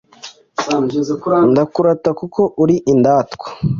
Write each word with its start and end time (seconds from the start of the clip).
ndakurata 1.51 2.09
kuko 2.19 2.41
uri 2.63 2.75
indatwa 2.91 3.47